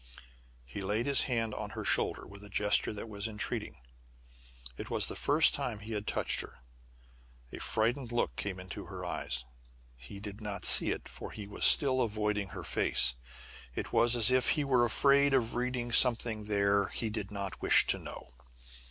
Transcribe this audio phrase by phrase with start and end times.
[0.65, 3.75] He laid his hand on her shoulder with a gesture that was entreating.
[4.75, 6.63] It was the first time he had touched her.
[7.53, 9.45] A frightened look came into her eyes.
[9.95, 13.13] He did not see it, for he was still avoiding her face.
[13.75, 17.85] It was as if he were afraid of reading something there he did not wish
[17.85, 18.33] to know.